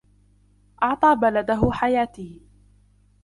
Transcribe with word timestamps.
أعطى 0.83 1.13
بلده 1.15 1.71
حياته. 1.71 2.39